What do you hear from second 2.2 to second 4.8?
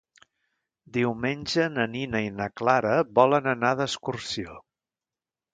i na Clara volen anar d'excursió.